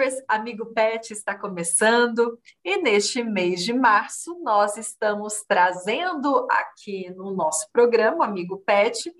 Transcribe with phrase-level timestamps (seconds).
[0.00, 7.34] Lovers, Amigo Pet está começando e neste mês de março nós estamos trazendo aqui no
[7.34, 9.12] nosso programa Amigo Pet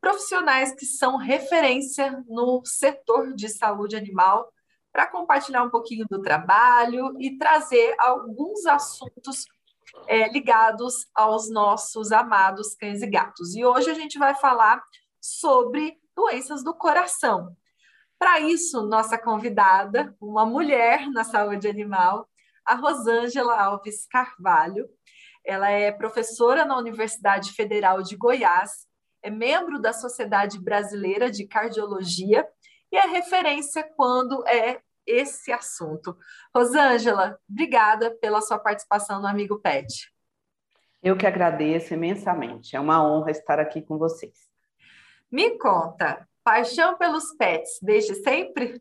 [0.00, 4.50] profissionais que são referência no setor de saúde animal
[4.90, 9.44] para compartilhar um pouquinho do trabalho e trazer alguns assuntos
[10.06, 13.54] é, ligados aos nossos amados cães e gatos.
[13.54, 14.82] E hoje a gente vai falar
[15.20, 17.54] sobre doenças do coração.
[18.22, 22.30] Para isso, nossa convidada, uma mulher na saúde animal,
[22.64, 24.88] a Rosângela Alves Carvalho.
[25.44, 28.86] Ela é professora na Universidade Federal de Goiás,
[29.24, 32.46] é membro da Sociedade Brasileira de Cardiologia
[32.92, 36.16] e é referência quando é esse assunto.
[36.54, 40.08] Rosângela, obrigada pela sua participação no Amigo Pet.
[41.02, 42.76] Eu que agradeço imensamente.
[42.76, 44.48] É uma honra estar aqui com vocês.
[45.28, 48.76] Me conta, Paixão pelos pets, desde sempre?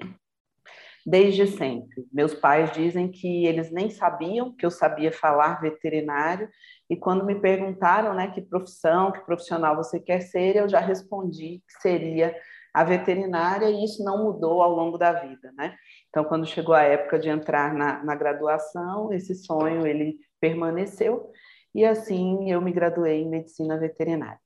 [1.06, 2.08] Desde sempre.
[2.12, 6.50] Meus pais dizem que eles nem sabiam que eu sabia falar veterinário,
[6.90, 11.64] e quando me perguntaram né, que profissão, que profissional você quer ser, eu já respondi
[11.68, 12.36] que seria
[12.74, 15.52] a veterinária, e isso não mudou ao longo da vida.
[15.54, 15.76] Né?
[16.10, 21.32] Então, quando chegou a época de entrar na, na graduação, esse sonho ele permaneceu,
[21.76, 24.40] e assim eu me graduei em medicina veterinária.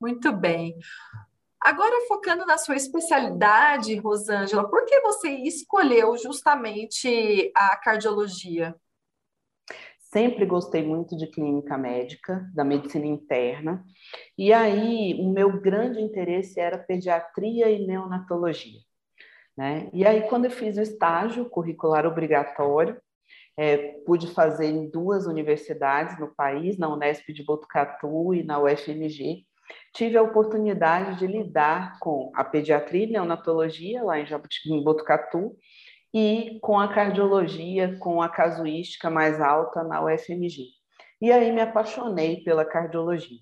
[0.00, 0.76] Muito bem.
[1.64, 8.76] Agora, focando na sua especialidade, Rosângela, por que você escolheu justamente a cardiologia?
[9.98, 13.82] Sempre gostei muito de clínica médica, da medicina interna,
[14.36, 18.80] e aí o meu grande interesse era pediatria e neonatologia.
[19.56, 19.88] Né?
[19.94, 23.00] E aí, quando eu fiz o estágio curricular obrigatório,
[23.56, 29.46] é, pude fazer em duas universidades no país, na Unesp de Botucatu e na UFMG,
[29.92, 35.56] tive a oportunidade de lidar com a pediatria e neonatologia lá em, Botucatu
[36.12, 40.64] e com a cardiologia, com a casuística mais alta na UFMG.
[41.20, 43.38] E aí me apaixonei pela cardiologia.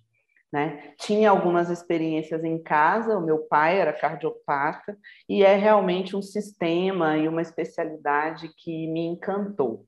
[0.52, 0.92] Né?
[0.98, 7.16] Tinha algumas experiências em casa, o meu pai era cardiopata, e é realmente um sistema
[7.16, 9.86] e uma especialidade que me encantou.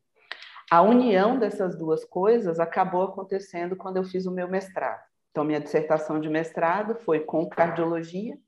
[0.71, 5.03] A união dessas duas coisas acabou acontecendo quando eu fiz o meu mestrado.
[5.35, 8.39] Então, minha dissertação de mestrado foi com cardiologia,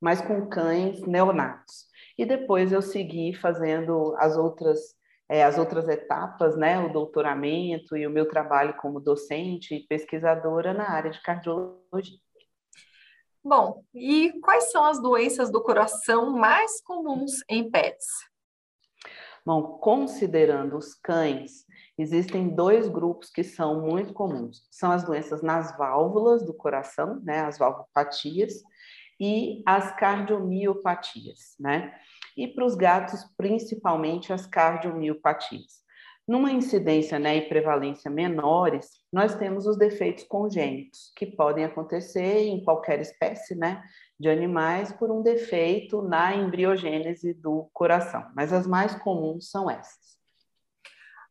[0.00, 1.86] mas com cães neonatos.
[2.16, 4.94] E depois eu segui fazendo as outras,
[5.28, 10.72] é, as outras etapas, né, o doutoramento e o meu trabalho como docente e pesquisadora
[10.72, 12.20] na área de cardiologia.
[13.42, 18.06] Bom, e quais são as doenças do coração mais comuns em pets?
[19.46, 21.64] Bom, considerando os cães,
[21.96, 24.66] existem dois grupos que são muito comuns.
[24.72, 28.54] São as doenças nas válvulas do coração, né, as valvopatias,
[29.20, 31.94] e as cardiomiopatias, né?
[32.36, 35.86] E para os gatos, principalmente as cardiomiopatias.
[36.28, 42.64] Numa incidência né, e prevalência menores, nós temos os defeitos congênitos, que podem acontecer em
[42.64, 43.80] qualquer espécie né,
[44.18, 50.16] de animais por um defeito na embriogênese do coração, mas as mais comuns são essas.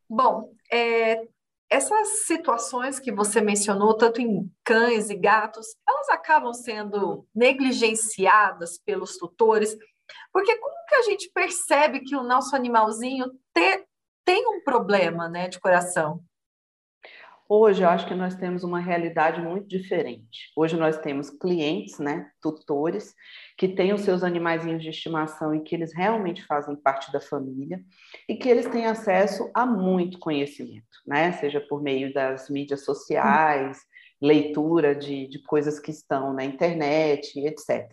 [0.08, 1.26] Bom, é,
[1.68, 9.16] essas situações que você mencionou, tanto em cães e gatos, elas acabam sendo negligenciadas pelos
[9.16, 9.76] tutores,
[10.32, 13.84] porque como que a gente percebe que o nosso animalzinho te,
[14.24, 16.22] tem um problema né, de coração.
[17.48, 20.50] Hoje eu acho que nós temos uma realidade muito diferente.
[20.56, 23.14] Hoje nós temos clientes, né, tutores,
[23.56, 27.80] que têm os seus animaizinhos de estimação e que eles realmente fazem parte da família
[28.28, 33.78] e que eles têm acesso a muito conhecimento, né, seja por meio das mídias sociais,
[34.20, 37.92] leitura de, de coisas que estão na internet, etc.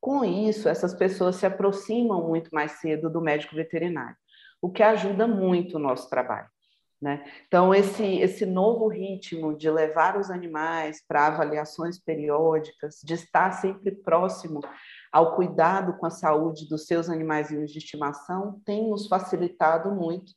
[0.00, 4.16] Com isso, essas pessoas se aproximam muito mais cedo do médico veterinário
[4.62, 6.48] o que ajuda muito o nosso trabalho.
[7.00, 7.24] Né?
[7.46, 13.90] Então, esse, esse novo ritmo de levar os animais para avaliações periódicas, de estar sempre
[13.90, 14.60] próximo
[15.10, 20.32] ao cuidado com a saúde dos seus animaizinhos de estimação, tem nos facilitado muito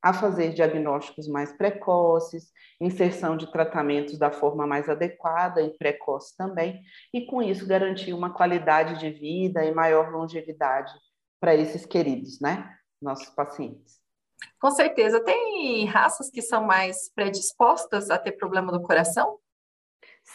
[0.00, 6.80] a fazer diagnósticos mais precoces, inserção de tratamentos da forma mais adequada e precoce também,
[7.12, 10.92] e com isso garantir uma qualidade de vida e maior longevidade
[11.40, 12.74] para esses queridos, né?
[13.02, 14.07] nossos pacientes.
[14.60, 15.22] Com certeza.
[15.22, 19.38] Tem raças que são mais predispostas a ter problema do coração?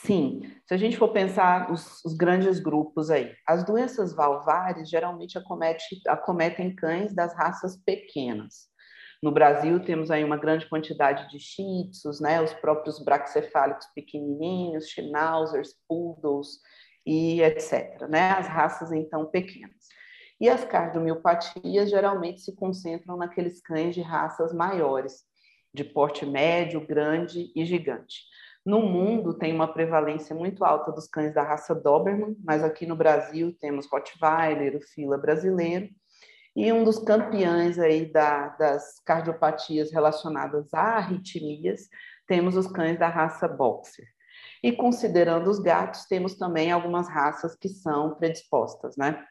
[0.01, 5.37] Sim, se a gente for pensar os, os, grandes grupos aí, as doenças valvares geralmente
[5.37, 8.67] acomete, acometem cães das raças pequenas.
[9.21, 14.89] No Brasil temos aí uma grande quantidade de shih tzus, né, os próprios braxcefálicos pequenininhos,
[14.89, 16.59] schnauzers, poodles
[17.05, 19.87] e etc, né, as raças então pequenas.
[20.39, 25.23] E as cardiomiopatias geralmente se concentram naqueles cães de raças maiores,
[25.73, 28.23] de porte médio, grande e gigante.
[28.65, 32.95] No mundo tem uma prevalência muito alta dos cães da raça Doberman, mas aqui no
[32.95, 35.89] Brasil temos Rottweiler, o Fila brasileiro,
[36.55, 41.89] e um dos campeões aí da, das cardiopatias relacionadas a arritmias,
[42.27, 44.05] temos os cães da raça Boxer.
[44.61, 49.25] E considerando os gatos, temos também algumas raças que são predispostas, né?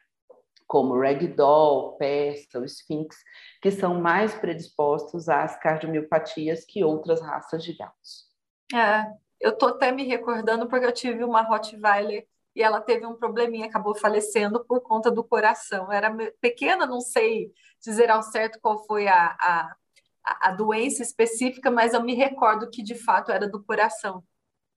[0.67, 3.17] Como Ragdoll, Persa, o Sphinx,
[3.61, 8.25] que são mais predispostos às cardiomiopatias que outras raças de gatos.
[8.73, 9.05] É,
[9.39, 12.25] eu tô até me recordando porque eu tive uma Rottweiler
[12.55, 15.91] e ela teve um probleminha, acabou falecendo por conta do coração.
[15.91, 17.51] Era pequena, não sei
[17.81, 19.75] dizer ao certo qual foi a, a,
[20.23, 24.23] a doença específica, mas eu me recordo que de fato era do coração.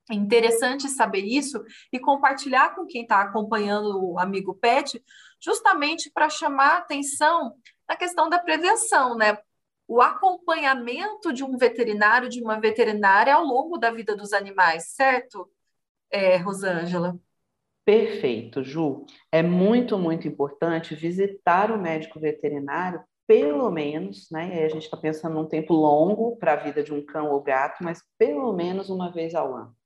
[0.09, 1.61] É interessante saber isso
[1.91, 5.03] e compartilhar com quem está acompanhando o amigo Pet,
[5.39, 7.55] justamente para chamar atenção
[7.87, 9.37] na questão da prevenção, né?
[9.87, 15.49] O acompanhamento de um veterinário, de uma veterinária ao longo da vida dos animais, certo,
[16.09, 17.17] é, Rosângela?
[17.85, 19.05] Perfeito, Ju.
[19.31, 24.65] É muito, muito importante visitar o médico veterinário, pelo menos, né?
[24.65, 27.83] A gente está pensando num tempo longo para a vida de um cão ou gato,
[27.83, 29.77] mas pelo menos uma vez ao ano.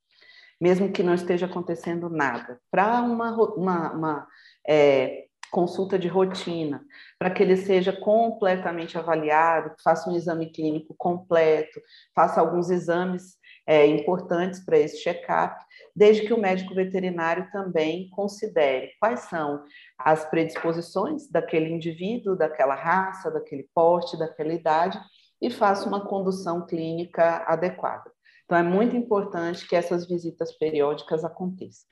[0.62, 2.60] Mesmo que não esteja acontecendo nada.
[2.70, 4.28] Para uma, uma, uma
[4.68, 6.86] é, consulta de rotina,
[7.20, 11.82] para que ele seja completamente avaliado, faça um exame clínico completo,
[12.16, 15.56] faça alguns exames é, importantes para esse check-up,
[15.96, 19.64] desde que o médico veterinário também considere quais são
[19.98, 25.00] as predisposições daquele indivíduo, daquela raça, daquele porte, daquela idade
[25.42, 28.12] e faça uma condução clínica adequada.
[28.52, 31.88] Então, é muito importante que essas visitas periódicas aconteçam.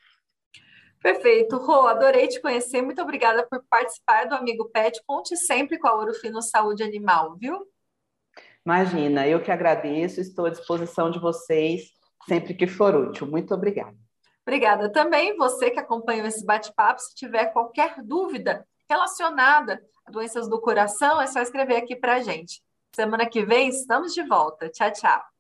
[1.02, 1.56] Perfeito.
[1.56, 2.82] Rô, adorei te conhecer.
[2.82, 5.02] Muito obrigada por participar do Amigo Pet.
[5.08, 7.66] Conte sempre com a Ouro Fino Saúde Animal, viu?
[8.66, 11.94] Imagina, eu que agradeço, estou à disposição de vocês
[12.28, 13.26] sempre que for útil.
[13.26, 13.96] Muito obrigada.
[14.46, 17.00] Obrigada também você que acompanhou esse bate-papo.
[17.00, 22.20] Se tiver qualquer dúvida relacionada a doenças do coração, é só escrever aqui para a
[22.20, 22.62] gente.
[22.94, 24.68] Semana que vem estamos de volta.
[24.68, 25.39] Tchau, tchau.